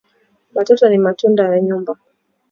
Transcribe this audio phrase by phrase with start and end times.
[0.53, 1.93] Ba toto ni matunda ya nyumba